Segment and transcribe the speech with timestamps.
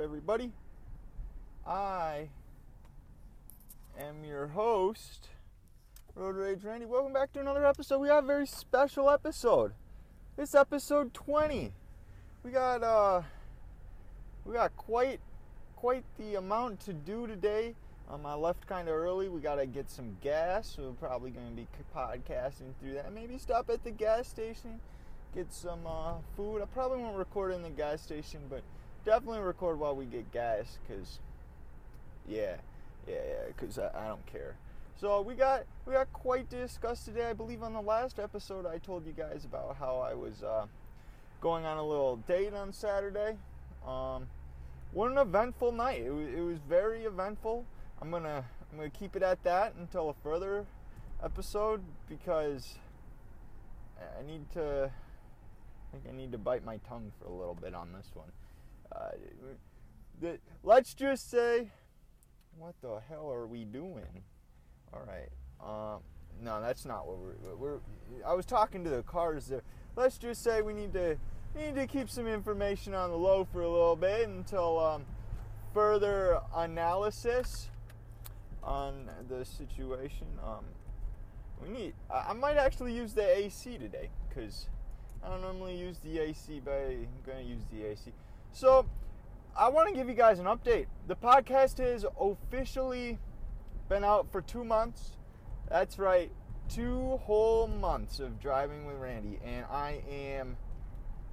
[0.00, 0.52] everybody?
[1.66, 2.28] I
[3.98, 5.28] am your host,
[6.14, 6.86] Road Rage Randy.
[6.86, 7.98] Welcome back to another episode.
[7.98, 9.72] We have a very special episode.
[10.36, 11.72] It's episode 20.
[12.44, 13.22] We got uh
[14.44, 15.18] we got quite
[15.74, 17.74] quite the amount to do today.
[18.08, 19.28] Um, I left kind of early.
[19.28, 20.74] We got to get some gas.
[20.76, 23.12] So we're probably going to be podcasting through that.
[23.12, 24.80] Maybe stop at the gas station,
[25.34, 26.62] get some uh, food.
[26.62, 28.62] I probably won't record in the gas station, but
[29.08, 31.18] definitely record while we get gas because
[32.28, 32.56] yeah
[33.08, 34.54] yeah yeah because I, I, don't care.
[35.00, 38.66] So we got we got quite to discuss today i believe on the last episode
[38.66, 40.66] i told you guys about how i was uh,
[41.40, 43.38] going on a little date on saturday.
[43.86, 44.26] Um,
[44.92, 46.02] what an eventful night.
[46.02, 47.64] It was, it was very eventful.
[48.02, 50.66] I'm gonna i'm gonna keep it at that until a further
[51.24, 52.74] episode because
[54.18, 54.90] i need to
[55.88, 58.28] I think I need to bite my tongue for a little bit on this one.
[58.94, 59.10] Uh,
[60.62, 61.70] let's just say,
[62.56, 64.24] what the hell are we doing?
[64.92, 65.28] All right.
[65.60, 66.00] Um,
[66.42, 67.78] no, that's not what we're, we're.
[68.26, 69.62] I was talking to the cars there.
[69.96, 71.16] Let's just say we need to
[71.56, 75.04] need to keep some information on the low for a little bit until um,
[75.74, 77.68] further analysis
[78.62, 80.26] on the situation.
[80.44, 80.64] Um,
[81.62, 81.94] we need.
[82.12, 84.68] I, might actually use the AC today because
[85.24, 88.12] I don't normally use the AC, but I'm to use the AC.
[88.58, 88.86] So,
[89.56, 90.86] I want to give you guys an update.
[91.06, 93.16] The podcast has officially
[93.88, 95.12] been out for two months.
[95.70, 96.32] That's right,
[96.68, 100.56] two whole months of driving with Randy, and I am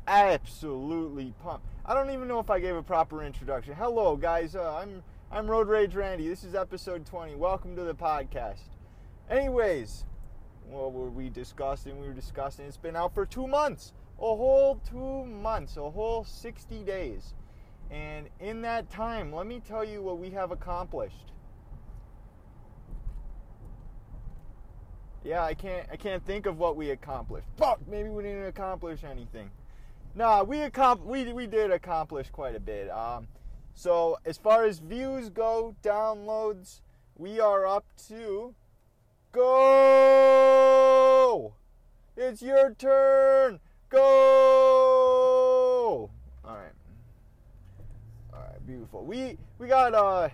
[0.05, 1.65] absolutely pumped.
[1.83, 3.73] I don't even know if I gave a proper introduction.
[3.73, 4.55] Hello, guys.
[4.55, 5.01] Uh, I'm
[5.31, 6.27] I'm Road Rage Randy.
[6.27, 7.33] This is episode 20.
[7.33, 8.69] Welcome to the podcast.
[9.31, 10.05] Anyways,
[10.69, 11.99] what were we discussing?
[11.99, 12.67] We were discussing.
[12.67, 17.33] It's been out for two months, a whole two months, a whole 60 days.
[17.91, 21.31] And in that time, let me tell you what we have accomplished.
[25.23, 27.47] Yeah, I can't I can't think of what we accomplished.
[27.57, 29.49] Fuck, maybe we didn't accomplish anything.
[30.13, 32.91] Nah, we accom- we we did accomplish quite a bit.
[32.91, 33.27] Um,
[33.73, 36.81] so as far as views go, downloads,
[37.17, 38.53] we are up to
[39.35, 40.25] Go!
[42.15, 43.59] It's your turn.
[43.95, 44.01] Go!
[46.43, 46.73] All right.
[48.33, 49.05] All right, beautiful.
[49.05, 50.27] We we got uh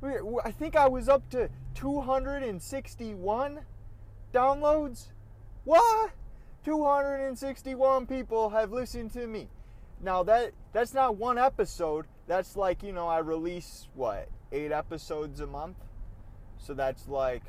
[0.00, 0.10] we,
[0.44, 3.60] I think I was up to 261
[4.32, 5.12] downloads.
[5.62, 6.10] What?
[6.64, 9.48] 261 people have listened to me.
[10.00, 12.06] Now that that's not one episode.
[12.26, 14.28] That's like, you know, I release what?
[14.50, 15.76] 8 episodes a month.
[16.58, 17.44] So that's like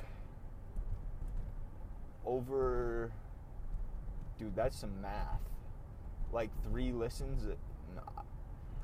[2.24, 3.12] over
[4.38, 5.55] dude that's some math
[6.36, 7.48] like three listens?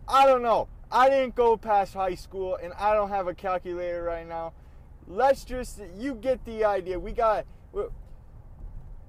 [0.07, 0.67] I don't know.
[0.91, 4.53] I didn't go past high school and i don't have a calculator right now.
[5.07, 6.99] Let's just you get the idea.
[6.99, 7.89] We got we're,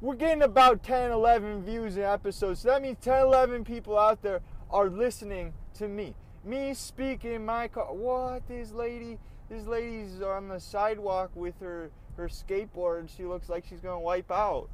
[0.01, 2.59] we're getting about 10 11 views an episode.
[2.59, 6.15] So that means 10 11 people out there are listening to me.
[6.45, 7.95] Me speaking in my car.
[7.95, 8.47] What?
[8.49, 13.81] This lady this lady's on the sidewalk with her her skateboard, she looks like she's
[13.81, 14.69] going to wipe out.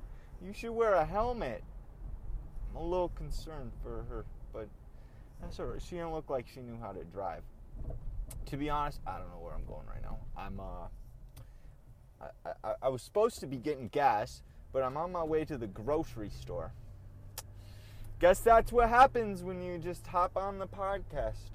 [0.44, 1.62] You should wear a helmet.
[2.70, 4.68] I'm a little concerned for her, but
[5.40, 5.82] that's alright.
[5.82, 7.42] She didn't look like she knew how to drive.
[8.46, 10.18] To be honest, I don't know where I'm going right now.
[10.36, 14.42] I'm uh, I, I, I was supposed to be getting gas,
[14.72, 16.72] but I'm on my way to the grocery store.
[18.20, 21.50] Guess that's what happens when you just hop on the podcast.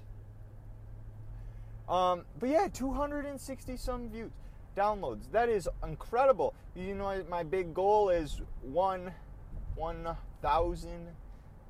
[1.90, 4.32] Um, but yeah, 260 some views
[4.78, 5.30] downloads.
[5.32, 6.54] That is incredible.
[6.76, 9.12] You know, my big goal is 1
[9.76, 10.08] one,
[10.44, 11.08] 1,000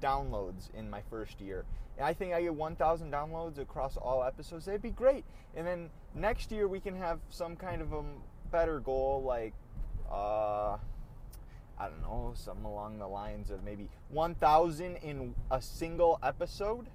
[0.02, 1.66] downloads in my first year.
[1.98, 4.66] And I think I get 1,000 downloads across all episodes.
[4.66, 5.24] That'd be great.
[5.56, 8.04] And then next year we can have some kind of a
[8.52, 9.54] better goal, like,
[10.12, 10.78] uh,
[11.80, 16.88] I don't know, something along the lines of maybe 1,000 in a single episode.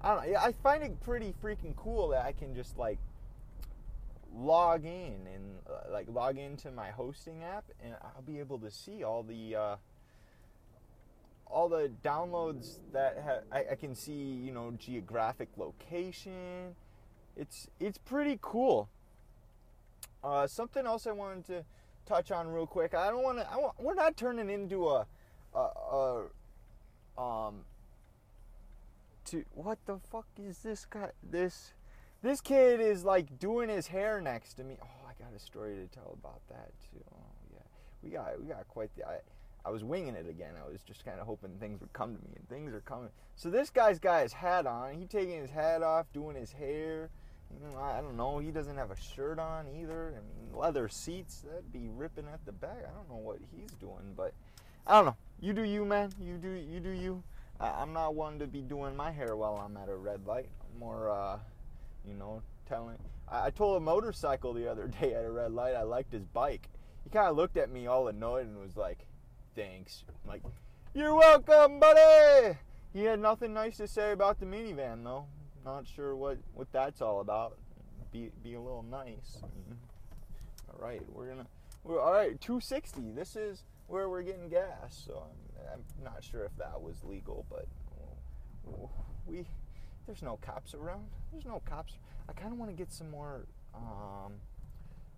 [0.00, 0.38] I don't know.
[0.38, 2.98] I find it pretty freaking cool that I can just like
[4.32, 8.70] log in and uh, like log into my hosting app and I'll be able to
[8.70, 9.76] see all the uh,
[11.50, 16.74] all the downloads that ha- I, I, can see you know geographic location
[17.36, 18.88] it's it's pretty cool
[20.22, 21.64] uh, something else I wanted to
[22.06, 23.46] touch on real quick I don't want to
[23.78, 25.06] we're not turning into a,
[25.54, 25.58] a,
[27.18, 27.60] a um
[29.26, 31.72] to what the fuck is this guy this
[32.22, 34.76] this kid is like doing his hair next to me.
[34.82, 37.04] Oh, I got a story to tell about that too.
[37.14, 37.60] Oh yeah,
[38.02, 39.06] we got we got quite the.
[39.06, 39.18] I,
[39.64, 40.54] I was winging it again.
[40.62, 43.10] I was just kind of hoping things would come to me, and things are coming.
[43.36, 44.94] So this guy's got his hat on.
[44.94, 47.10] He taking his hat off, doing his hair.
[47.78, 48.38] I don't know.
[48.38, 50.14] He doesn't have a shirt on either.
[50.16, 51.44] I mean, leather seats.
[51.48, 52.78] That'd be ripping at the back.
[52.78, 54.32] I don't know what he's doing, but
[54.86, 55.16] I don't know.
[55.40, 56.12] You do you, man.
[56.20, 57.22] You do you do you.
[57.60, 60.48] I'm not one to be doing my hair while I'm at a red light.
[60.60, 61.38] I'm more, uh,
[62.06, 62.96] you know, telling.
[63.28, 66.68] I told a motorcycle the other day at a red light I liked his bike.
[67.04, 69.06] He kind of looked at me all annoyed and was like,
[69.58, 70.42] "Thanks." I'm like,
[70.94, 72.56] "You're welcome, buddy."
[72.92, 75.26] He had nothing nice to say about the minivan though.
[75.64, 77.58] Not sure what what that's all about.
[78.12, 79.42] Be be a little nice.
[80.68, 81.46] All right, we're gonna.
[81.82, 82.40] We're all right.
[82.40, 83.10] 260.
[83.10, 85.02] This is where we're getting gas.
[85.06, 87.66] So I'm, I'm not sure if that was legal, but
[89.26, 89.44] we
[90.06, 91.06] there's no cops around.
[91.32, 91.98] There's no cops.
[92.28, 94.34] I kind of want to get some more um,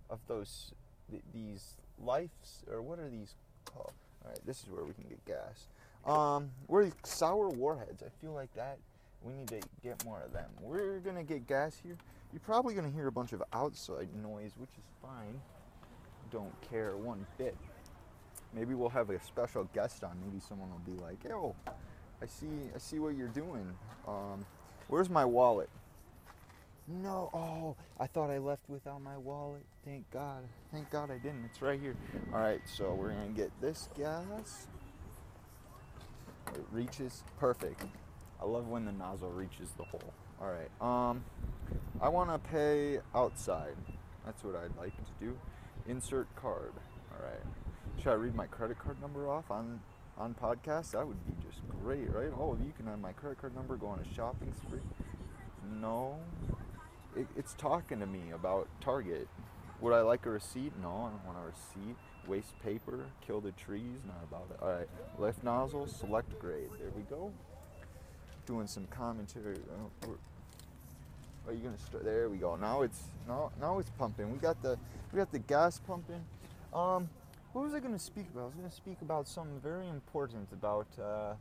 [0.09, 0.73] of those
[1.09, 3.35] th- these lifes or what are these
[3.65, 3.93] called?
[4.23, 5.67] All right, this is where we can get gas.
[6.05, 8.03] Um, these sour warheads?
[8.03, 8.77] I feel like that
[9.23, 10.49] we need to get more of them.
[10.61, 11.97] We're gonna get gas here.
[12.31, 15.39] You're probably gonna hear a bunch of outside noise, which is fine.
[16.31, 17.55] Don't care one bit.
[18.53, 20.17] Maybe we'll have a special guest on.
[20.25, 21.55] Maybe someone will be like, "Yo,
[22.21, 23.77] I see, I see what you're doing.
[24.07, 24.45] Um,
[24.87, 25.69] where's my wallet?"
[26.87, 29.65] No, oh, I thought I left without my wallet.
[29.85, 30.43] Thank God.
[30.71, 31.45] Thank God I didn't.
[31.45, 31.95] It's right here.
[32.33, 34.67] All right, so we're gonna get this gas.
[36.53, 37.85] It reaches perfect.
[38.41, 40.13] I love when the nozzle reaches the hole.
[40.41, 40.71] All right.
[40.81, 41.23] Um,
[42.01, 43.75] I want to pay outside.
[44.25, 45.37] That's what I'd like to do.
[45.87, 46.73] Insert card.
[47.11, 47.41] All right.
[48.01, 49.79] Should I read my credit card number off on
[50.17, 50.91] on podcast?
[50.91, 52.31] That would be just great, right?
[52.37, 53.77] Oh, you can have my credit card number.
[53.77, 54.79] Go on a shopping spree.
[55.79, 56.17] No,
[57.15, 59.27] it, it's talking to me about Target.
[59.81, 60.73] Would I like a receipt?
[60.81, 61.95] No, I don't want a receipt.
[62.27, 64.59] Waste paper, kill the trees, not about it.
[64.61, 64.87] All right,
[65.17, 66.69] left nozzle, select grade.
[66.79, 67.31] There we go.
[68.45, 69.57] Doing some commentary.
[70.05, 70.15] Oh,
[71.47, 72.03] are you gonna start?
[72.03, 72.55] There we go.
[72.55, 74.31] Now it's now now it's pumping.
[74.31, 74.77] We got the
[75.11, 76.23] we got the gas pumping.
[76.73, 77.09] Um,
[77.53, 78.43] what was I gonna speak about?
[78.43, 80.87] I was gonna speak about something very important about.
[81.01, 81.33] Uh,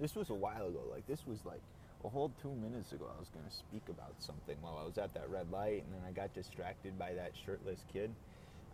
[0.00, 0.80] this was a while ago.
[0.90, 1.60] Like this was like
[2.04, 4.98] a whole two minutes ago, I was going to speak about something while I was
[4.98, 8.10] at that red light, and then I got distracted by that shirtless kid.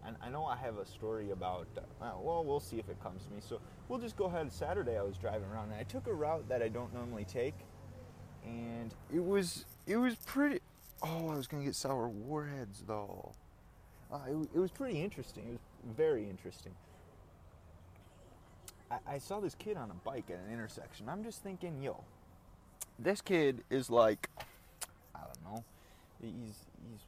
[0.07, 3.25] And I know I have a story about, uh, well, we'll see if it comes
[3.25, 3.41] to me.
[3.41, 4.51] So we'll just go ahead.
[4.53, 7.55] Saturday, I was driving around, and I took a route that I don't normally take,
[8.45, 10.61] and it was it was pretty.
[11.03, 13.33] Oh, I was going to get sour warheads though.
[14.13, 15.45] Uh, it, it was pretty interesting.
[15.49, 16.73] It was very interesting.
[18.91, 21.09] I, I saw this kid on a bike at an intersection.
[21.09, 22.03] I'm just thinking, yo,
[22.99, 24.29] this kid is like,
[25.15, 25.65] I don't know,
[26.21, 27.01] he's he's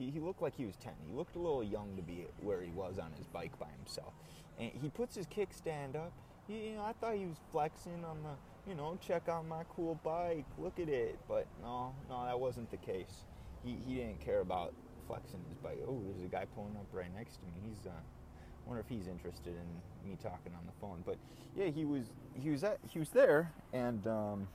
[0.00, 0.92] he, he looked like he was 10.
[1.06, 4.14] He looked a little young to be where he was on his bike by himself.
[4.58, 6.12] And he puts his kickstand up.
[6.48, 9.62] He, you know, I thought he was flexing on the, you know, check out my
[9.76, 11.18] cool bike, look at it.
[11.28, 13.24] But no, no, that wasn't the case.
[13.62, 14.72] He, he didn't care about
[15.06, 15.78] flexing his bike.
[15.86, 17.52] Oh, there's a guy pulling up right next to me.
[17.68, 21.02] He's, uh, I wonder if he's interested in me talking on the phone.
[21.04, 21.18] But
[21.54, 22.04] yeah, he was,
[22.34, 24.48] he was at, he was there, and um,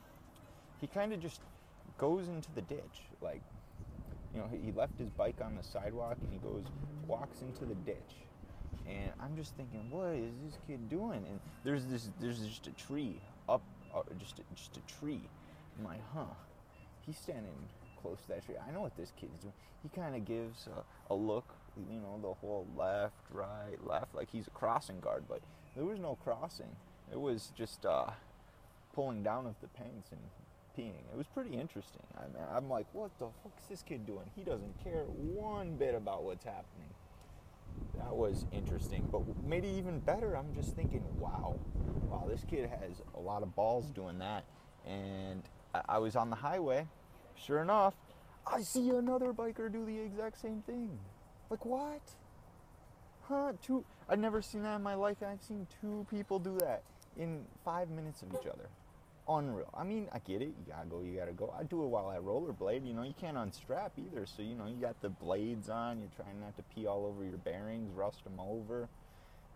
[0.82, 1.42] he kind of just
[1.98, 3.04] goes into the ditch.
[3.22, 3.42] Like,
[4.34, 6.64] you know, he left his bike on the sidewalk and he goes,
[7.08, 7.98] walks into the ditch.
[8.88, 11.26] And I'm just thinking, what is this kid doing?
[11.28, 13.64] And there's this, there's just a tree up,
[13.96, 15.22] uh, just, a, just a tree.
[15.78, 16.26] I'm like, huh?
[17.06, 17.54] He's standing
[18.02, 18.56] close to that tree.
[18.68, 19.54] I know what this kid's doing.
[19.82, 21.46] He kind of gives a, a look,
[21.90, 25.24] you know, the whole left, right, left, like he's a crossing guard.
[25.28, 25.42] But
[25.76, 26.76] there was no crossing.
[27.12, 28.12] It was just uh,
[28.94, 30.22] pulling down of the pants and
[30.78, 31.04] peeing.
[31.12, 32.02] It was pretty interesting.
[32.18, 34.30] I I'm like, what the fuck is this kid doing?
[34.36, 36.90] He doesn't care one bit about what's happening.
[37.98, 40.36] That was interesting, but maybe even better.
[40.36, 41.60] I'm just thinking, wow,
[42.10, 44.46] wow, this kid has a lot of balls doing that.
[44.86, 46.88] And I, I was on the highway.
[47.36, 47.94] Sure enough,
[48.48, 50.98] I see another biker do the exact same thing.
[51.50, 52.02] Like what?
[53.24, 53.54] Huh?
[53.62, 53.84] Two?
[54.08, 55.18] I've never seen that in my life.
[55.26, 56.84] I've seen two people do that
[57.18, 58.70] in five minutes of each other
[59.28, 59.70] unreal.
[59.74, 60.54] I mean, I get it.
[60.60, 61.02] You gotta go.
[61.02, 61.54] You gotta go.
[61.58, 62.86] I do it while I rollerblade.
[62.86, 64.26] You know, you can't unstrap either.
[64.26, 66.00] So you know, you got the blades on.
[66.00, 68.88] You're trying not to pee all over your bearings, rust them over.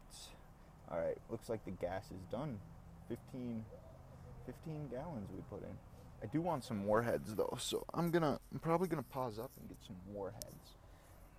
[0.09, 0.29] It's,
[0.91, 1.17] all right.
[1.29, 2.59] Looks like the gas is done.
[3.09, 3.65] 15,
[4.45, 5.75] 15 gallons we put in.
[6.21, 8.39] I do want some warheads though, so I'm gonna.
[8.51, 10.75] I'm probably gonna pause up and get some warheads.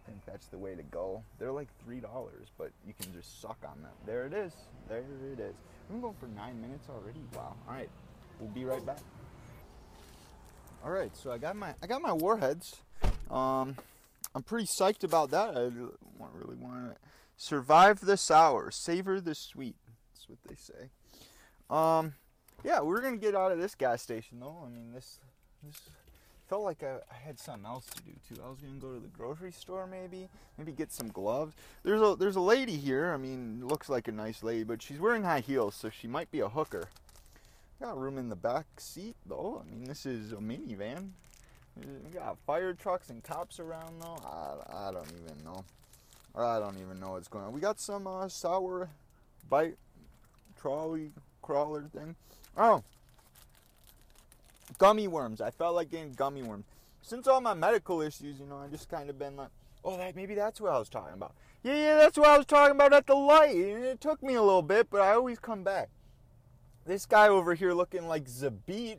[0.04, 1.22] I think that's the way to go.
[1.38, 3.92] They're like three dollars, but you can just suck on them.
[4.06, 4.52] There it is.
[4.88, 5.54] There it is.
[5.90, 7.20] I'm going for nine minutes already.
[7.34, 7.54] Wow.
[7.68, 7.90] All right.
[8.40, 8.98] We'll be right back.
[10.82, 12.76] All right, so I got my I got my warheads.
[13.30, 13.76] Um,
[14.34, 15.56] I'm pretty psyched about that.
[15.56, 16.96] I really want to
[17.36, 19.76] survive the sour, savor the sweet.
[20.14, 20.90] That's what they say.
[21.68, 22.14] Um,
[22.64, 24.64] yeah, we're gonna get out of this gas station though.
[24.66, 25.18] I mean, this
[25.62, 25.80] this
[26.48, 28.42] felt like I, I, had something else to do too.
[28.44, 30.28] I was gonna go to the grocery store maybe,
[30.58, 31.54] maybe get some gloves.
[31.82, 33.12] There's a there's a lady here.
[33.12, 36.30] I mean, looks like a nice lady, but she's wearing high heels, so she might
[36.30, 36.88] be a hooker.
[37.80, 39.64] Got room in the back seat though.
[39.64, 41.12] I mean, this is a minivan.
[41.76, 44.18] We got fire trucks and cops around though.
[44.22, 45.64] I, I don't even know.
[46.36, 47.52] I don't even know what's going on.
[47.52, 48.90] We got some uh, sour
[49.48, 49.76] bite
[50.60, 51.10] Trolli
[51.40, 52.16] crawler thing.
[52.54, 52.82] Oh,
[54.76, 55.40] gummy worms.
[55.40, 56.66] I felt like getting gummy worms.
[57.00, 59.48] Since all my medical issues, you know, I just kind of been like,
[59.86, 61.32] oh, that maybe that's what I was talking about.
[61.62, 63.56] Yeah, yeah, that's what I was talking about at the light.
[63.56, 65.88] It took me a little bit, but I always come back.
[66.90, 68.98] This guy over here looking like Zabit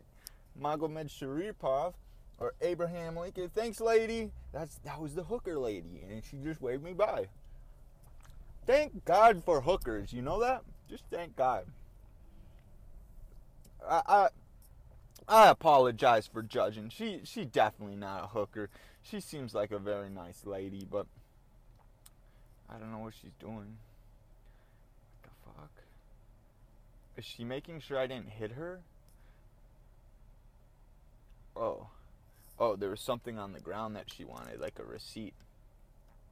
[0.58, 1.92] Magomedsharipov
[2.40, 3.52] or Abraham Lincoln.
[3.54, 4.32] Thanks, lady.
[4.54, 7.28] That's that was the hooker lady, and she just waved me by.
[8.66, 10.14] Thank God for hookers.
[10.14, 10.64] You know that?
[10.90, 11.66] Just thank God.
[13.86, 14.28] I, I
[15.28, 16.88] I apologize for judging.
[16.88, 18.70] She she definitely not a hooker.
[19.04, 21.08] She seems like a very nice lady, but
[22.70, 23.76] I don't know what she's doing.
[25.18, 25.72] What the fuck?
[27.22, 28.80] Is she making sure I didn't hit her?
[31.56, 31.86] Oh.
[32.58, 35.36] Oh, there was something on the ground that she wanted, like a receipt.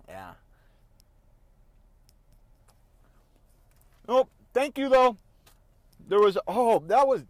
[0.07, 0.31] Yeah.
[4.07, 4.31] Nope.
[4.51, 5.17] Thank you though.
[6.07, 7.21] There was oh, that was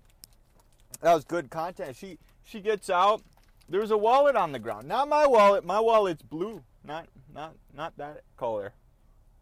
[1.01, 1.97] that was good content.
[1.97, 3.21] She she gets out.
[3.67, 4.87] There's a wallet on the ground.
[4.87, 5.65] Not my wallet.
[5.65, 6.63] My wallet's blue.
[6.85, 8.71] Not not not that color.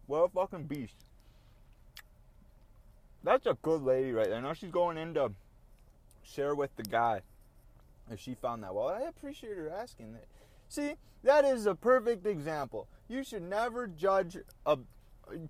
[0.08, 1.07] What a fucking beast.
[3.28, 4.40] That's a good lady right there.
[4.40, 5.32] Now she's going in to
[6.22, 7.20] share with the guy
[8.10, 8.88] if she found that well.
[8.88, 10.24] I appreciate her asking that.
[10.70, 10.94] See,
[11.24, 12.88] that is a perfect example.
[13.06, 14.78] You should never judge a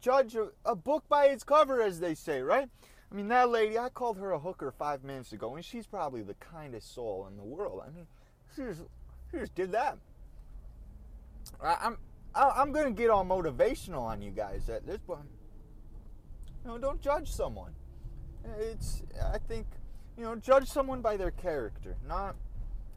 [0.00, 2.68] judge a, a book by its cover, as they say, right?
[3.12, 6.22] I mean, that lady, I called her a hooker five minutes ago, and she's probably
[6.22, 7.84] the kindest soul in the world.
[7.86, 8.08] I mean,
[8.56, 8.82] she just,
[9.30, 9.98] she just did that.
[11.62, 11.98] I, I'm
[12.34, 15.20] I'm gonna get all motivational on you guys at this point.
[16.64, 17.72] You know, don't judge someone.
[18.58, 19.66] It's I think
[20.16, 22.34] you know, judge someone by their character, not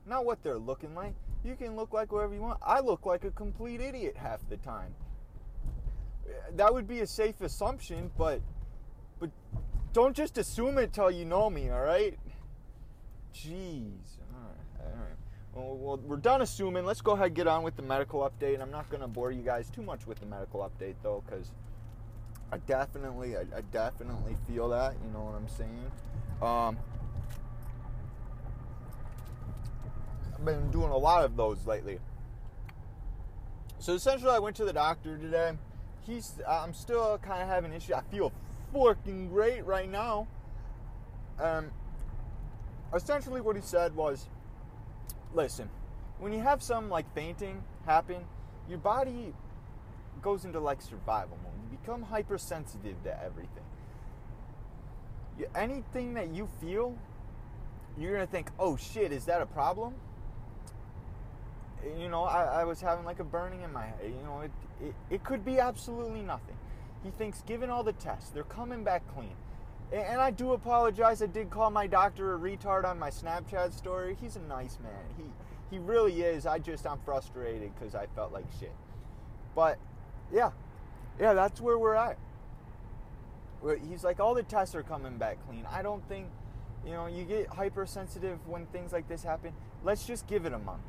[0.05, 1.13] not what they're looking like.
[1.43, 2.59] You can look like whatever you want.
[2.63, 4.93] I look like a complete idiot half the time.
[6.55, 8.41] That would be a safe assumption, but
[9.19, 9.29] but
[9.93, 12.17] don't just assume it till you know me, all right?
[13.35, 14.17] Jeez.
[14.33, 14.85] All right.
[14.85, 15.17] All right.
[15.53, 16.85] Well, well, we're done assuming.
[16.85, 18.61] Let's go ahead and get on with the medical update.
[18.61, 21.51] I'm not going to bore you guys too much with the medical update, though, because
[22.51, 24.95] I definitely, I, I, definitely feel that.
[25.03, 25.91] You know what I'm saying?
[26.41, 26.77] Um,
[30.35, 31.99] I've been doing a lot of those lately.
[33.79, 35.53] So essentially, I went to the doctor today.
[36.01, 37.93] He's, I'm still kind of having issues.
[37.93, 38.33] I feel
[38.73, 40.27] fucking great right now.
[41.39, 41.71] Um,
[42.93, 44.27] essentially, what he said was,
[45.33, 45.69] listen,
[46.19, 48.25] when you have some like fainting happen,
[48.67, 49.33] your body
[50.21, 51.50] goes into like survival mode.
[51.71, 53.63] Become hypersensitive to everything.
[55.39, 56.95] You, anything that you feel,
[57.97, 59.95] you're gonna think, oh shit, is that a problem?
[61.97, 63.97] You know, I, I was having like a burning in my head.
[64.03, 64.51] You know, it,
[64.83, 66.57] it, it could be absolutely nothing.
[67.03, 69.35] He thinks, given all the tests, they're coming back clean.
[69.91, 71.21] And I do apologize.
[71.21, 74.15] I did call my doctor a retard on my Snapchat story.
[74.21, 75.03] He's a nice man.
[75.17, 75.23] He
[75.69, 76.45] he really is.
[76.45, 78.73] I just I'm frustrated because I felt like shit.
[79.55, 79.79] But
[80.31, 80.51] yeah,
[81.19, 82.17] yeah, that's where we're at.
[83.87, 85.65] He's like, all the tests are coming back clean.
[85.71, 86.27] I don't think,
[86.85, 89.53] you know, you get hypersensitive when things like this happen.
[89.83, 90.81] Let's just give it a month.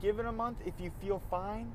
[0.00, 0.58] Give it a month.
[0.64, 1.72] If you feel fine,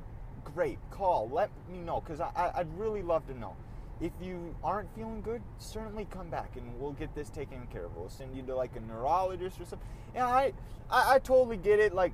[0.56, 0.80] great.
[0.92, 1.30] Call.
[1.30, 3.56] Let me know because I, I'd really love to know.
[4.02, 7.96] If you aren't feeling good, certainly come back and we'll get this taken care of.
[7.96, 9.88] We'll send you to like a neurologist or something.
[10.16, 10.54] And I,
[10.90, 11.94] I, I totally get it.
[11.94, 12.14] Like,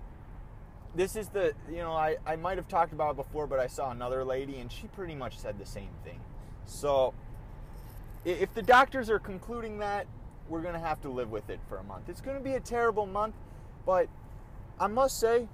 [0.99, 3.67] this is the, you know, I, I might have talked about it before, but I
[3.67, 6.19] saw another lady and she pretty much said the same thing.
[6.65, 7.13] So,
[8.25, 10.07] if the doctors are concluding that,
[10.49, 12.09] we're going to have to live with it for a month.
[12.09, 13.35] It's going to be a terrible month,
[13.85, 14.09] but
[14.77, 15.47] I must say,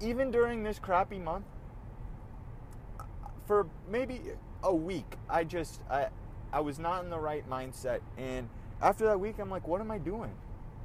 [0.00, 1.44] even during this crappy month,
[3.46, 4.22] for maybe
[4.62, 6.06] a week, I just I
[6.50, 8.48] I was not in the right mindset, and
[8.80, 10.32] after that week, I'm like, what am I doing?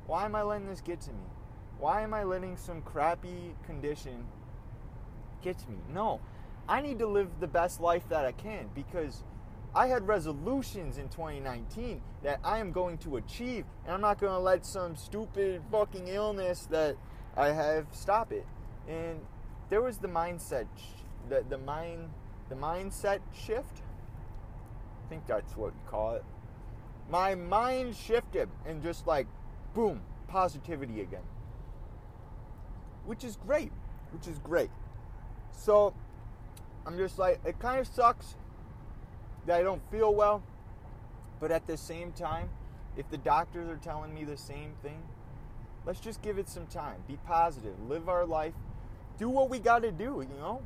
[0.07, 1.34] Why am I letting this get to me?
[1.79, 4.25] Why am I letting some crappy condition
[5.41, 5.77] get to me?
[5.93, 6.21] No,
[6.67, 9.23] I need to live the best life that I can because
[9.73, 14.33] I had resolutions in 2019 that I am going to achieve, and I'm not going
[14.33, 16.95] to let some stupid fucking illness that
[17.35, 18.45] I have stop it.
[18.87, 19.19] And
[19.69, 20.67] there was the mindset,
[21.27, 22.09] the the mind
[22.47, 23.81] the mindset shift
[25.05, 26.23] I think that's what you call it.
[27.09, 29.27] My mind shifted and just like,
[29.75, 31.21] boom, positivity again.
[33.05, 33.71] Which is great.
[34.11, 34.69] Which is great.
[35.51, 35.93] So
[36.85, 38.35] I'm just like, it kind of sucks
[39.45, 40.43] that I don't feel well,
[41.39, 42.49] but at the same time,
[42.97, 45.01] if the doctors are telling me the same thing,
[45.85, 47.03] let's just give it some time.
[47.07, 48.53] Be positive, live our life,
[49.17, 50.61] do what we got to do, you know?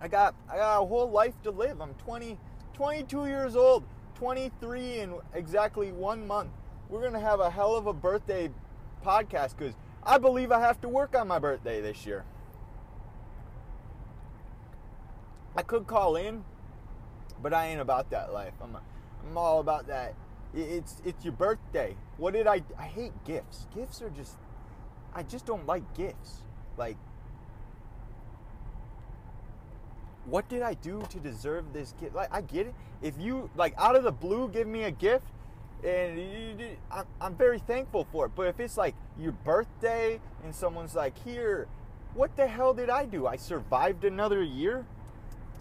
[0.00, 1.80] I got I got a whole life to live.
[1.80, 2.36] I'm 20
[2.74, 3.84] 22 years old,
[4.16, 6.50] 23 in exactly 1 month.
[6.88, 8.50] We're going to have a hell of a birthday
[9.04, 12.24] podcast cuz I believe I have to work on my birthday this year.
[15.56, 16.44] I could call in,
[17.42, 18.54] but I ain't about that life.
[18.62, 20.14] I'm, I'm all about that.
[20.54, 21.96] It's it's your birthday.
[22.18, 22.62] What did I?
[22.78, 23.66] I hate gifts.
[23.74, 24.36] Gifts are just.
[25.14, 26.42] I just don't like gifts.
[26.76, 26.96] Like,
[30.26, 32.14] what did I do to deserve this gift?
[32.14, 32.74] Like, I get it.
[33.00, 35.26] If you like out of the blue give me a gift,
[35.84, 38.32] and you, I'm, I'm very thankful for it.
[38.36, 41.66] But if it's like your birthday and someone's like, here,
[42.14, 43.26] what the hell did I do?
[43.26, 44.86] I survived another year.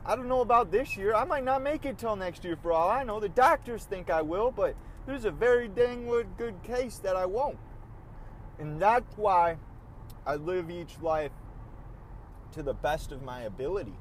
[0.06, 1.14] I don't know about this year.
[1.14, 3.20] I might not make it till next year for all I know.
[3.20, 4.76] The doctors think I will, but
[5.06, 7.58] there's a very dang good case that I won't.
[8.60, 9.58] And that's why
[10.26, 11.32] I live each life
[12.54, 13.96] to the best of my ability.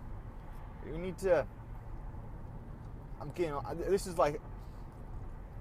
[0.86, 1.46] You need to.
[3.20, 3.54] I'm getting.
[3.88, 4.40] This is like.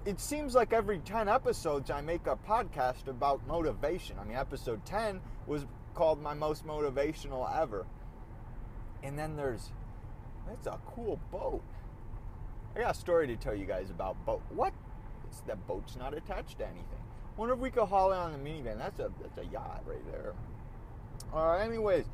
[0.06, 4.16] It seems like every 10 episodes I make a podcast about motivation.
[4.18, 7.86] I mean, episode 10 was called My Most Motivational Ever.
[9.02, 9.70] And then there's
[10.46, 11.62] that's a cool boat.
[12.74, 14.42] I got a story to tell you guys about boat.
[14.48, 14.72] What?
[15.28, 16.84] It's, that boat's not attached to anything.
[17.36, 18.78] Wonder if we could haul it on the minivan.
[18.78, 20.34] That's a that's a yacht right there.
[21.32, 21.64] All right.
[21.64, 22.06] Anyways,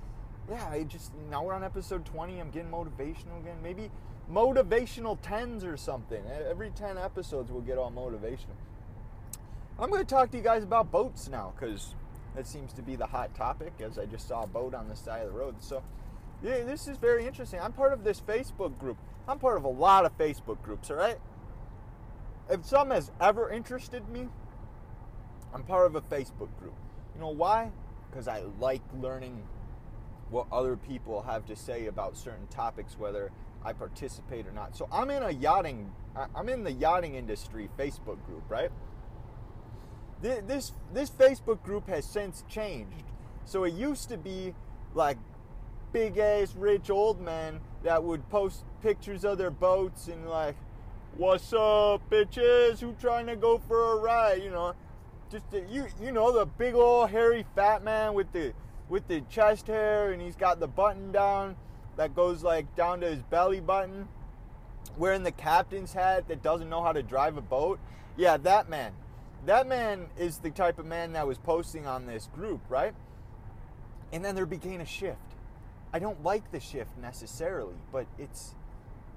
[0.51, 0.69] yeah.
[0.69, 2.41] I just now we're on episode 20.
[2.41, 3.57] I'm getting motivational again.
[3.63, 3.91] Maybe
[4.31, 6.23] motivational tens or something.
[6.49, 8.57] Every 10 episodes we'll get all motivational.
[9.79, 11.95] I'm going to talk to you guys about boats now because
[12.35, 13.75] that seems to be the hot topic.
[13.81, 15.57] As I just saw a boat on the side of the road.
[15.61, 15.83] So
[16.43, 17.61] yeah, this is very interesting.
[17.61, 18.97] I'm part of this Facebook group.
[19.29, 21.19] I'm part of a lot of Facebook groups, all right?
[22.49, 24.29] If some has ever interested me,
[25.53, 26.75] I'm part of a Facebook group.
[27.15, 27.73] You know why?
[28.11, 29.43] Because I like learning
[30.31, 33.33] what other people have to say about certain topics, whether
[33.67, 34.77] I participate or not.
[34.77, 35.91] So I'm in a yachting,
[36.37, 38.71] I'm in the yachting industry Facebook group, right?
[40.23, 43.05] This this Facebook group has since changed.
[43.45, 44.55] So it used to be
[44.95, 45.19] like
[45.93, 50.55] big ass rich old men that would post pictures of their boats and like,
[51.17, 52.81] "What's up, bitches?
[52.81, 54.75] Who trying to go for a ride?" You know,
[55.29, 58.55] just the, you you know the big old hairy fat man with the
[58.89, 61.57] with the chest hair and he's got the button down
[61.97, 64.09] that goes like down to his belly button,
[64.97, 67.79] wearing the captain's hat that doesn't know how to drive a boat.
[68.17, 68.93] Yeah, that man.
[69.45, 72.95] That man is the type of man that was posting on this group, right?
[74.13, 75.19] And then there began a shift
[75.97, 78.55] I don't like the shift necessarily, but it's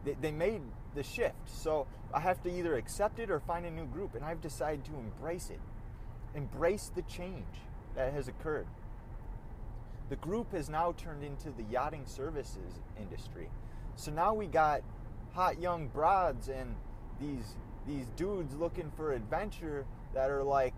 [0.05, 0.61] they, they made
[0.95, 1.35] the shift.
[1.45, 4.85] So I have to either accept it or find a new group, and I've decided
[4.85, 5.59] to embrace it.
[6.35, 7.43] Embrace the change
[7.95, 8.67] that has occurred.
[10.09, 13.49] The group has now turned into the yachting services industry.
[13.95, 14.81] So now we got
[15.33, 16.75] hot young broads and
[17.19, 17.55] these
[17.87, 20.75] these dudes looking for adventure that are like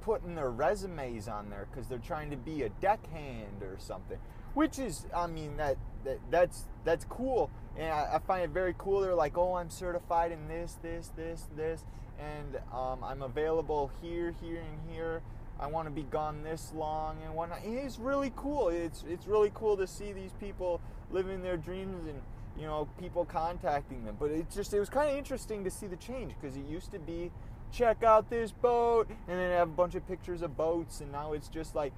[0.00, 4.18] putting their resumes on there because they're trying to be a deckhand or something.
[4.54, 8.74] Which is, I mean, that, that that's that's cool, and I, I, find it very
[8.76, 9.00] cool.
[9.00, 11.84] They're like, oh, I'm certified in this, this, this, this,
[12.18, 15.22] and um, I'm available here, here, and here.
[15.60, 17.60] I want to be gone this long and whatnot.
[17.64, 18.70] It's really cool.
[18.70, 22.20] It's it's really cool to see these people living their dreams and
[22.58, 24.16] you know people contacting them.
[24.18, 26.90] But it just it was kind of interesting to see the change because it used
[26.92, 27.30] to be
[27.72, 31.32] check out this boat, and then have a bunch of pictures of boats, and now
[31.32, 31.92] it's just like,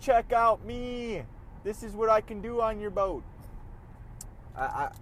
[0.00, 1.22] check out me.
[1.64, 3.22] This is what I can do on your boat.
[4.56, 4.92] I, I,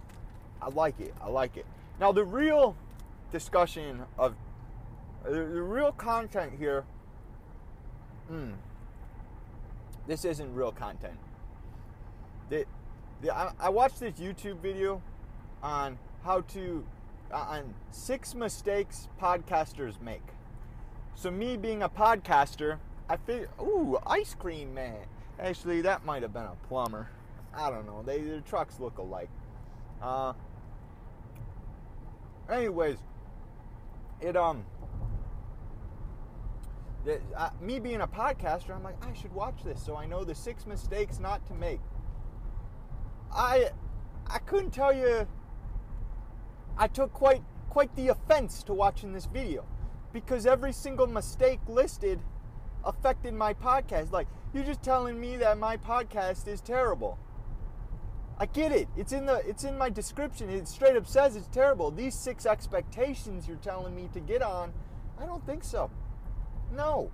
[0.61, 1.13] I like it.
[1.21, 1.65] I like it.
[1.99, 2.75] Now the real
[3.31, 4.35] discussion of
[5.23, 6.85] the real content here.
[8.29, 8.51] Hmm.
[10.07, 11.17] This isn't real content.
[13.33, 15.01] I, I watched this YouTube video
[15.63, 16.85] on how to
[17.31, 20.23] on six mistakes podcasters make.
[21.15, 22.77] So me being a podcaster,
[23.09, 25.05] I figure, ooh, ice cream man.
[25.39, 27.09] Actually, that might have been a plumber.
[27.53, 28.03] I don't know.
[28.05, 29.29] They their trucks look alike.
[30.01, 30.33] Uh.
[32.49, 32.97] Anyways,
[34.21, 34.65] it um.
[37.09, 40.23] It, uh, me being a podcaster, I'm like, I should watch this so I know
[40.23, 41.81] the six mistakes not to make.
[43.31, 43.69] I
[44.27, 45.27] I couldn't tell you.
[46.77, 49.65] I took quite quite the offense to watching this video
[50.13, 52.19] because every single mistake listed
[52.83, 54.11] affected my podcast.
[54.11, 57.19] Like you're just telling me that my podcast is terrible.
[58.37, 58.87] I get it.
[58.95, 60.49] It's in the it's in my description.
[60.49, 61.91] It straight up says it's terrible.
[61.91, 64.73] These six expectations you're telling me to get on,
[65.19, 65.91] I don't think so.
[66.75, 67.11] No.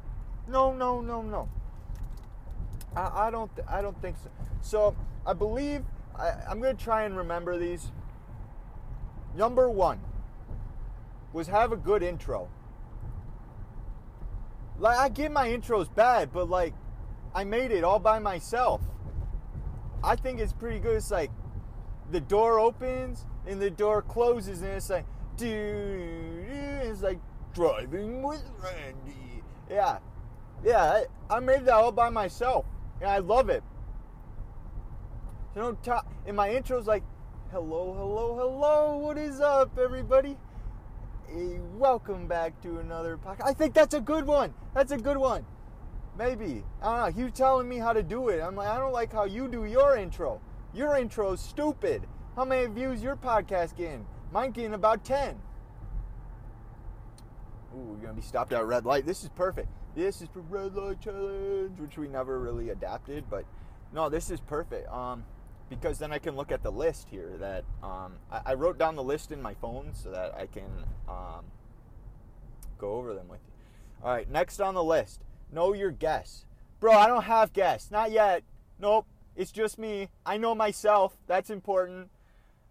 [0.47, 1.49] No, no, no, no.
[2.95, 4.29] I, I don't th- I don't think so.
[4.61, 5.83] So I believe
[6.17, 7.91] I, I'm gonna try and remember these.
[9.35, 9.99] Number one
[11.33, 12.47] was have a good intro.
[14.77, 16.73] Like I get my intros bad, but like
[17.33, 18.81] I made it all by myself.
[20.03, 20.95] I think it's pretty good.
[20.97, 21.31] It's like
[22.11, 25.05] the door opens and the door closes, and it's like,
[25.37, 26.45] dude,
[26.83, 27.19] it's like
[27.53, 29.24] driving with Randy.
[29.69, 29.97] Yeah,
[30.63, 32.65] yeah, I, I made that all by myself,
[33.01, 33.63] and I love it.
[35.55, 37.03] You know, and my intro's like,
[37.51, 40.37] hello, hello, hello, what is up, everybody?
[41.27, 43.47] Hey, welcome back to another podcast.
[43.47, 44.53] I think that's a good one.
[44.75, 45.43] That's a good one.
[46.17, 46.63] Maybe.
[46.81, 47.23] I don't know.
[47.23, 48.41] You telling me how to do it.
[48.41, 50.39] I'm like, I don't like how you do your intro.
[50.73, 52.03] Your intro's stupid.
[52.35, 54.05] How many views your podcast getting?
[54.31, 55.35] Mine getting about 10.
[57.75, 59.05] Ooh, we're gonna be stopped at a red light.
[59.05, 59.67] This is perfect.
[59.95, 63.45] This is for red light challenge, which we never really adapted, but
[63.93, 64.89] no, this is perfect.
[64.89, 65.25] Um,
[65.69, 67.31] because then I can look at the list here.
[67.39, 70.85] That um, I, I wrote down the list in my phone so that I can
[71.07, 71.45] um,
[72.77, 73.53] go over them with you.
[74.03, 76.45] All right, next on the list, know your guests,
[76.79, 76.93] bro.
[76.93, 78.43] I don't have guests, not yet.
[78.79, 80.09] Nope, it's just me.
[80.25, 81.17] I know myself.
[81.27, 82.09] That's important.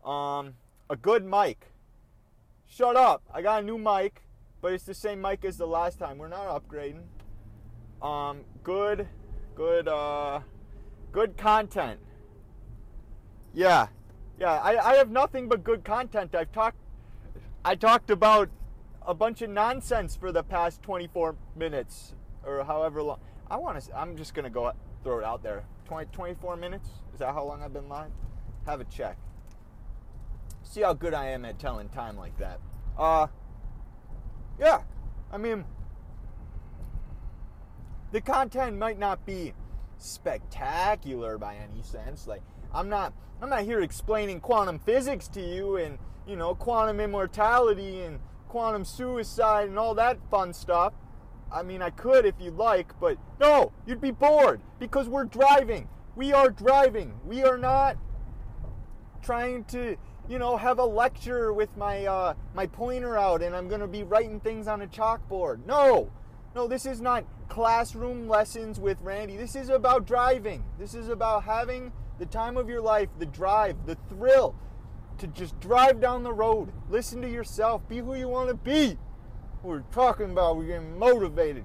[0.04, 0.54] Um,
[0.88, 1.72] a good mic.
[2.66, 3.22] Shut up.
[3.32, 4.22] I got a new mic,
[4.64, 6.16] but it's the same mic as the last time.
[6.16, 7.02] We're not upgrading.
[8.00, 9.06] Um, good,
[9.54, 10.40] good, uh,
[11.12, 12.00] good content.
[13.52, 13.88] Yeah,
[14.40, 14.52] yeah.
[14.52, 16.34] I, I have nothing but good content.
[16.34, 16.78] I've talked.
[17.62, 18.48] I talked about
[19.06, 23.18] a bunch of nonsense for the past 24 minutes or however long.
[23.50, 23.94] I want to.
[23.94, 24.72] I'm just gonna go
[25.02, 25.64] throw it out there.
[25.84, 26.88] 20, 24 minutes.
[27.12, 28.12] Is that how long I've been live?
[28.64, 29.18] Have a check.
[30.62, 32.60] See how good I am at telling time like that.
[32.96, 33.26] Uh.
[34.58, 34.82] Yeah.
[35.32, 35.64] I mean,
[38.12, 39.52] the content might not be
[39.98, 42.26] spectacular by any sense.
[42.26, 43.12] Like I'm not
[43.42, 48.84] I'm not here explaining quantum physics to you and, you know, quantum immortality and quantum
[48.84, 50.92] suicide and all that fun stuff.
[51.52, 55.88] I mean, I could if you'd like, but no, you'd be bored because we're driving.
[56.16, 57.14] We are driving.
[57.24, 57.96] We are not
[59.20, 59.96] trying to,
[60.28, 63.86] you know, have a lecture with my uh, my pointer out and I'm going to
[63.86, 65.64] be writing things on a chalkboard.
[65.66, 66.10] No.
[66.54, 69.36] No, this is not classroom lessons with Randy.
[69.36, 70.64] This is about driving.
[70.78, 74.54] This is about having the time of your life, the drive, the thrill
[75.18, 76.72] to just drive down the road.
[76.88, 77.86] Listen to yourself.
[77.88, 78.98] Be who you want to be.
[79.62, 81.64] We're talking about we're getting motivated.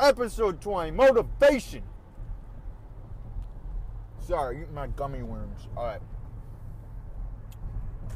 [0.00, 1.82] Episode 20 Motivation.
[4.20, 5.68] Sorry, my gummy worms.
[5.76, 6.00] All right.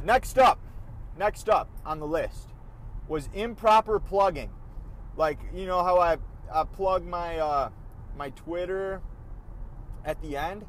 [0.04, 0.58] Next up,
[1.16, 2.48] next up on the list
[3.08, 4.50] was improper plugging.
[5.16, 6.16] Like, you know how I,
[6.52, 7.70] I plug my uh,
[8.16, 9.00] my Twitter
[10.04, 10.64] at the end?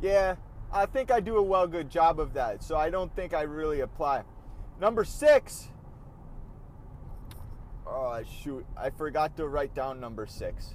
[0.00, 0.36] Yeah,
[0.72, 2.62] I think I do a well good job of that.
[2.62, 4.24] So I don't think I really apply.
[4.80, 5.68] Number six.
[7.86, 8.66] Oh shoot!
[8.76, 10.74] I forgot to write down number six.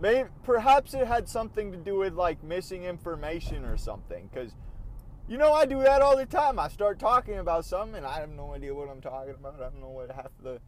[0.00, 4.28] Maybe perhaps it had something to do with like missing information or something.
[4.32, 4.54] Because
[5.28, 6.58] you know I do that all the time.
[6.58, 9.56] I start talking about something and I have no idea what I'm talking about.
[9.56, 10.60] I don't know what half the.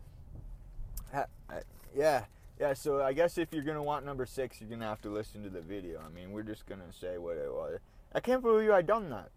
[1.95, 2.25] Yeah,
[2.61, 2.75] yeah.
[2.75, 5.51] So I guess if you're gonna want number six, you're gonna have to listen to
[5.51, 6.01] the video.
[6.05, 7.81] I mean, we're just gonna say what it was.
[8.15, 9.31] I can't believe I done that.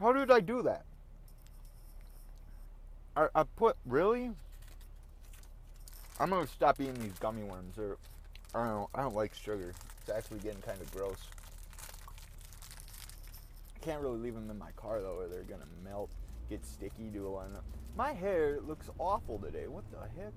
[0.00, 0.84] How did I do that?
[3.16, 4.32] I, I put really.
[6.18, 7.78] I'm gonna stop eating these gummy worms.
[7.78, 7.98] Or
[8.54, 8.90] I don't.
[8.94, 9.74] I don't like sugar.
[10.00, 11.18] It's actually getting kind of gross.
[13.82, 16.10] I can't really leave them in my car though, or they're gonna melt,
[16.48, 17.64] get sticky, do a lot of.
[17.96, 19.66] My hair looks awful today.
[19.66, 20.32] What the heck?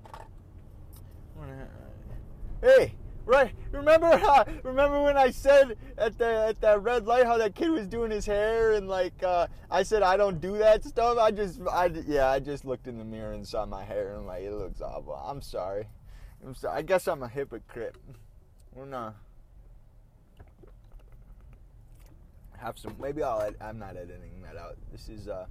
[2.60, 3.52] Hey, right?
[3.70, 4.20] Remember?
[4.64, 8.10] Remember when I said at the at that red light how that kid was doing
[8.10, 11.16] his hair and like uh, I said I don't do that stuff.
[11.18, 14.20] I just I yeah I just looked in the mirror and saw my hair and
[14.20, 15.14] I'm like it looks awful.
[15.14, 15.86] I'm sorry.
[16.44, 16.78] I'm sorry.
[16.78, 17.94] I guess I'm a hypocrite.
[18.74, 19.14] We're not.
[22.58, 22.94] Have some.
[23.00, 23.40] Maybe I'll.
[23.42, 24.76] Ed, I'm not editing that out.
[24.92, 25.46] This is uh,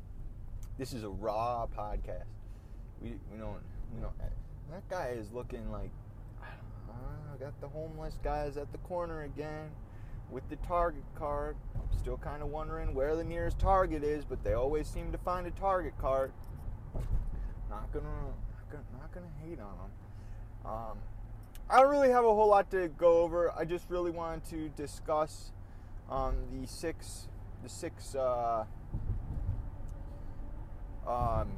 [0.78, 2.26] this is a raw podcast.
[3.02, 3.62] We we don't
[3.94, 4.14] we don't.
[4.72, 5.92] That guy is looking like.
[7.34, 9.70] I got the homeless guys at the corner again.
[10.30, 11.56] with the Target card.
[11.76, 15.18] I'm still kind of wondering where the nearest Target is, but they always seem to
[15.20, 16.32] find a Target card.
[17.70, 18.08] Not gonna,
[18.72, 20.72] not gonna hate on them.
[20.72, 20.98] Um,
[21.70, 23.52] I don't really have a whole lot to go over.
[23.58, 25.52] I just really wanted to discuss
[26.10, 27.28] um, the six,
[27.64, 28.66] the six uh,
[31.08, 31.50] um,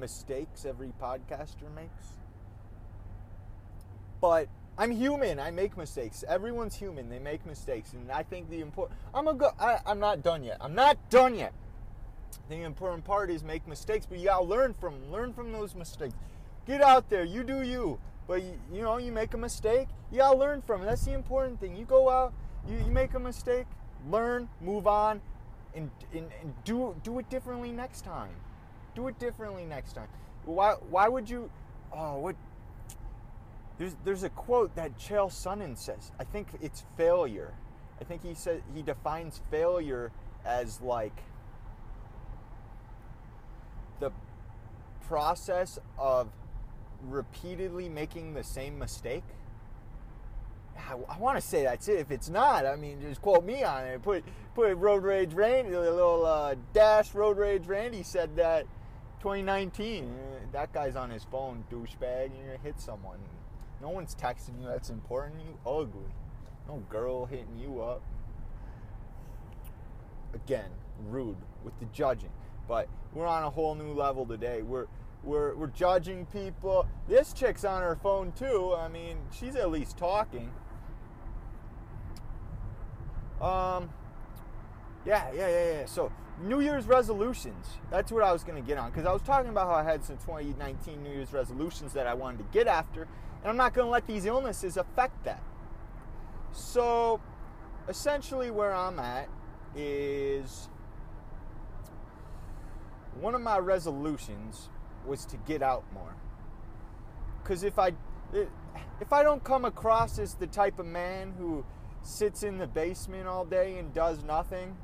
[0.00, 2.18] mistakes every podcaster makes.
[4.20, 5.38] But I'm human.
[5.38, 6.24] I make mistakes.
[6.26, 7.10] Everyone's human.
[7.10, 8.98] They make mistakes, and I think the important.
[9.14, 9.50] I'm a go.
[9.60, 10.58] I, I'm not done yet.
[10.60, 11.52] I'm not done yet.
[12.48, 15.12] The important part is make mistakes, but you gotta learn from them.
[15.12, 16.14] Learn from those mistakes.
[16.66, 17.24] Get out there.
[17.24, 17.98] You do you.
[18.26, 19.88] But you, you know, you make a mistake.
[20.10, 20.86] You gotta learn from it.
[20.86, 21.76] That's the important thing.
[21.76, 22.32] You go out.
[22.68, 23.66] You, you make a mistake.
[24.10, 24.48] Learn.
[24.60, 25.20] Move on.
[25.74, 28.34] And, and, and do do it differently next time.
[28.94, 30.08] Do it differently next time.
[30.44, 31.50] Why why would you?
[31.94, 32.36] Oh, what
[33.78, 36.12] there's, there's a quote that Chael Sonnen says.
[36.18, 37.52] I think it's failure.
[38.00, 40.12] I think he said he defines failure
[40.44, 41.16] as like
[44.00, 44.10] the
[45.06, 46.28] process of
[47.08, 49.24] repeatedly making the same mistake.
[50.76, 51.98] I, I want to say that's it.
[51.98, 54.02] If it's not, I mean, just quote me on it.
[54.02, 58.66] Put put Road Rage Randy, a little uh, dash Road Rage Randy said that
[59.20, 60.14] 2019.
[60.52, 62.30] That guy's on his phone, douchebag.
[62.36, 63.18] You're gonna hit someone.
[63.80, 65.40] No one's texting you that's important.
[65.40, 66.14] You ugly.
[66.68, 68.02] No girl hitting you up.
[70.34, 70.70] Again,
[71.08, 72.30] rude with the judging.
[72.68, 74.62] But we're on a whole new level today.
[74.62, 74.86] We're
[75.24, 76.86] we're we're judging people.
[77.08, 78.74] This chick's on her phone too.
[78.76, 80.50] I mean, she's at least talking.
[83.42, 83.90] Um
[85.04, 85.86] yeah, yeah, yeah, yeah.
[85.86, 87.66] So, New Year's resolutions.
[87.90, 89.82] That's what I was going to get on because I was talking about how I
[89.82, 93.74] had some 2019 New Year's resolutions that I wanted to get after, and I'm not
[93.74, 95.42] going to let these illnesses affect that.
[96.52, 97.20] So,
[97.88, 99.28] essentially, where I'm at
[99.74, 100.68] is
[103.20, 104.68] one of my resolutions
[105.06, 106.14] was to get out more.
[107.42, 107.92] Because if I
[109.00, 111.64] if I don't come across as the type of man who
[112.02, 114.76] sits in the basement all day and does nothing,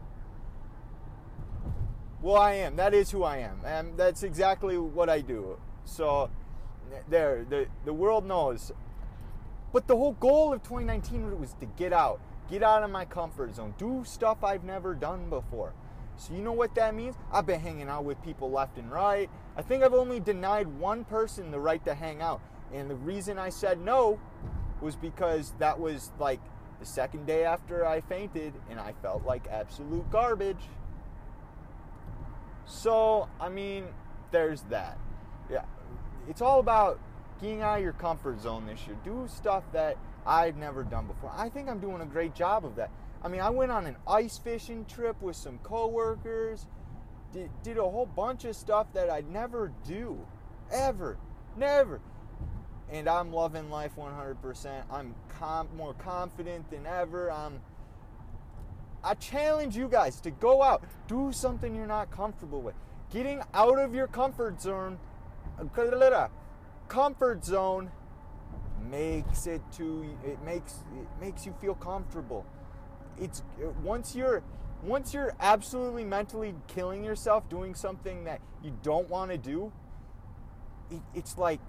[2.20, 2.76] well, I am.
[2.76, 5.58] That is who I am, and that's exactly what I do.
[5.84, 6.30] So,
[7.08, 8.72] there, the the world knows.
[9.72, 13.54] But the whole goal of 2019 was to get out, get out of my comfort
[13.54, 15.74] zone, do stuff I've never done before.
[16.16, 17.14] So you know what that means?
[17.30, 19.30] I've been hanging out with people left and right.
[19.56, 22.40] I think I've only denied one person the right to hang out,
[22.72, 24.18] and the reason I said no
[24.80, 26.40] was because that was like
[26.80, 30.68] the second day after I fainted, and I felt like absolute garbage.
[32.66, 33.86] So, I mean,
[34.30, 34.98] there's that.
[35.50, 35.64] Yeah.
[36.28, 37.00] It's all about
[37.40, 38.96] getting out of your comfort zone this year.
[39.04, 41.32] Do stuff that I've never done before.
[41.34, 42.90] I think I'm doing a great job of that.
[43.22, 46.66] I mean, I went on an ice fishing trip with some coworkers.
[47.32, 50.18] Did, did a whole bunch of stuff that I'd never do.
[50.70, 51.18] Ever.
[51.56, 52.00] Never.
[52.90, 54.82] And I'm loving life 100%.
[54.90, 57.30] I'm com- more confident than ever.
[57.30, 57.60] I'm
[59.02, 62.74] I challenge you guys to go out, do something you're not comfortable with.
[63.10, 64.98] Getting out of your comfort zone,
[66.88, 67.90] comfort zone
[68.90, 72.44] makes it to it makes it makes you feel comfortable.
[73.20, 73.42] It's
[73.82, 74.42] once you're
[74.82, 79.72] once you're absolutely mentally killing yourself doing something that you don't want to do,
[80.90, 81.60] it, it's like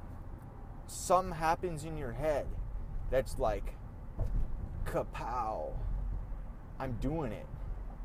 [0.89, 2.47] something happens in your head
[3.09, 3.75] that's like
[4.85, 5.73] kapow
[6.79, 7.45] I'm doing it.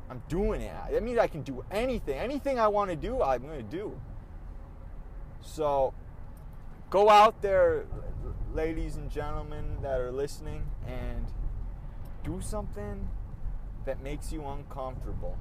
[0.09, 0.73] I'm doing it.
[0.91, 2.17] That means I can do anything.
[2.19, 3.99] Anything I want to do, I'm going to do.
[5.41, 5.93] So
[6.89, 7.85] go out there,
[8.53, 11.25] ladies and gentlemen that are listening, and
[12.23, 13.07] do something
[13.85, 15.37] that makes you uncomfortable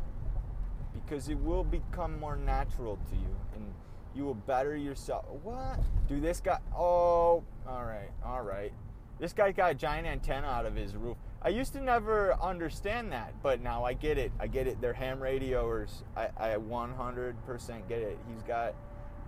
[0.95, 3.75] because it will become more natural to you and
[4.15, 5.25] you will better yourself.
[5.43, 5.81] What?
[6.09, 6.59] Do this guy?
[6.75, 8.73] Oh, all right, all right.
[9.19, 11.17] This guy got a giant antenna out of his roof.
[11.43, 14.33] I used to never understand that, but now I get it.
[14.41, 14.81] I get it.
[14.81, 16.03] They're ham radioers.
[16.17, 18.19] I, I 100% get it.
[18.33, 18.75] He's got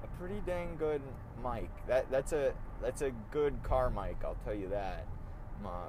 [0.03, 1.03] a pretty dang good
[1.45, 1.69] mic.
[1.87, 4.17] That that's a that's a good car mic.
[4.25, 5.07] I'll tell you that.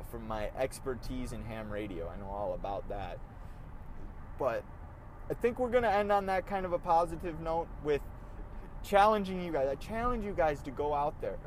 [0.10, 3.20] From my expertise in ham radio, I know all about that.
[4.40, 4.64] But
[5.30, 8.02] I think we're gonna end on that kind of a positive note with
[8.88, 9.68] challenging you guys.
[9.68, 11.38] I challenge you guys to go out there,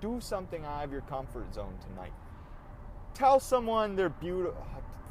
[0.00, 2.12] do something out of your comfort zone tonight
[3.14, 4.66] tell someone they're beautiful.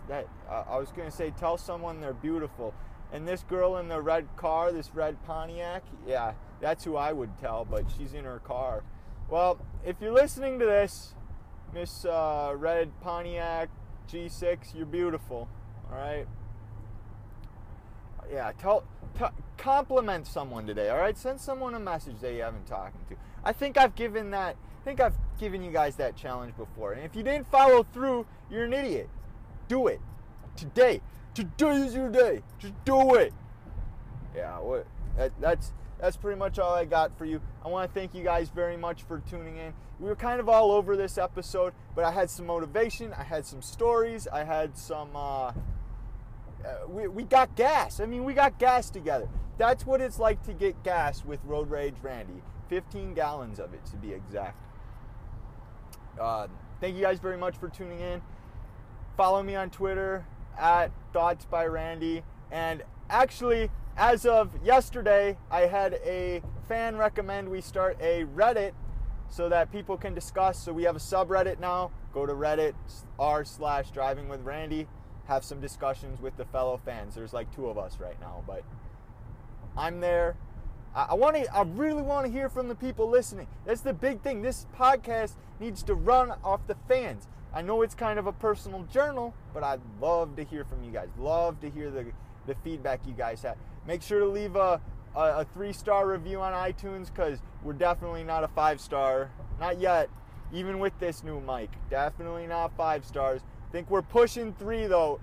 [0.07, 2.73] That uh, I was going to say, tell someone they're beautiful.
[3.13, 7.37] And this girl in the red car, this red Pontiac, yeah, that's who I would
[7.39, 7.65] tell.
[7.65, 8.83] But she's in her car.
[9.29, 11.13] Well, if you're listening to this,
[11.73, 13.69] Miss uh, Red Pontiac
[14.11, 15.47] G6, you're beautiful.
[15.89, 16.25] All right.
[18.31, 18.83] Yeah, tell,
[19.57, 20.89] compliment someone today.
[20.89, 23.15] All right, send someone a message that you haven't talked to.
[23.43, 24.55] I think I've given that.
[24.81, 26.93] I think I've given you guys that challenge before.
[26.93, 29.09] And if you didn't follow through, you're an idiot.
[29.67, 29.99] Do it
[30.55, 31.01] today.
[31.33, 32.41] Today is your day.
[32.57, 33.33] Just do it.
[34.35, 34.87] Yeah, what?
[35.17, 37.41] That, that's that's pretty much all I got for you.
[37.63, 39.73] I want to thank you guys very much for tuning in.
[39.99, 43.45] We were kind of all over this episode, but I had some motivation, I had
[43.45, 45.09] some stories, I had some.
[45.15, 45.51] Uh,
[46.65, 47.99] uh, we, we got gas.
[47.99, 49.27] I mean, we got gas together.
[49.57, 52.41] That's what it's like to get gas with Road Rage Randy.
[52.69, 54.57] 15 gallons of it, to be exact.
[56.19, 56.47] Uh,
[56.79, 58.21] thank you guys very much for tuning in.
[59.17, 60.25] Follow me on Twitter
[60.57, 62.23] at Thoughts by Randy.
[62.51, 68.71] And actually, as of yesterday, I had a fan recommend we start a Reddit
[69.29, 70.57] so that people can discuss.
[70.57, 71.91] So we have a subreddit now.
[72.13, 72.73] Go to Reddit
[73.19, 74.87] r slash driving with Randy.
[75.27, 77.15] Have some discussions with the fellow fans.
[77.15, 78.63] There's like two of us right now, but
[79.77, 80.35] I'm there.
[80.93, 81.55] I want to.
[81.55, 83.47] I really want to hear from the people listening.
[83.65, 84.41] That's the big thing.
[84.41, 87.27] This podcast needs to run off the fans.
[87.53, 90.91] I know it's kind of a personal journal, but I'd love to hear from you
[90.91, 91.07] guys.
[91.17, 92.07] Love to hear the
[92.45, 93.55] the feedback you guys have.
[93.87, 94.81] Make sure to leave a,
[95.15, 99.31] a, a three star review on iTunes because we're definitely not a five star.
[99.59, 100.09] Not yet.
[100.53, 101.69] Even with this new mic.
[101.89, 103.41] Definitely not five stars.
[103.71, 105.19] Think we're pushing three though.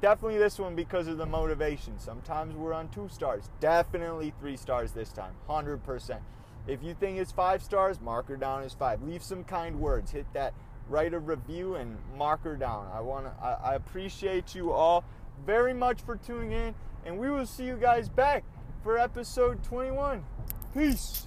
[0.00, 1.98] Definitely this one because of the motivation.
[1.98, 3.50] Sometimes we're on two stars.
[3.60, 5.32] Definitely three stars this time.
[5.48, 6.18] 100%.
[6.66, 9.02] If you think it's five stars, mark her down as five.
[9.02, 10.10] Leave some kind words.
[10.10, 10.54] Hit that,
[10.88, 12.88] write a review and mark her down.
[12.92, 13.44] I want to.
[13.44, 15.04] I, I appreciate you all
[15.44, 18.44] very much for tuning in, and we will see you guys back
[18.82, 20.24] for episode 21.
[20.74, 21.26] Peace.